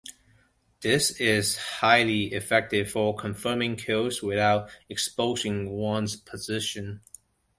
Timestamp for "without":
4.23-4.67